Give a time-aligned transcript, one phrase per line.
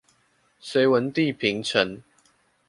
[0.59, 2.01] 隋文帝平陳